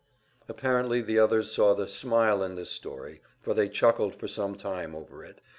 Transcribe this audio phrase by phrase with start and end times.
[0.49, 4.95] Apparently the others saw the "smile" in this story, for they chuckled for some time
[4.95, 5.41] over it.